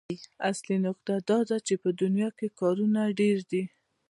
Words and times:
اصلي 0.49 0.77
نکته 0.87 1.11
دا 1.29 1.39
ده 1.49 1.57
چې 1.67 1.73
په 1.83 1.89
دنيا 2.01 2.29
کې 2.37 2.47
کارونه 2.59 3.01
ډېر 3.19 3.37
دي. 3.51 3.63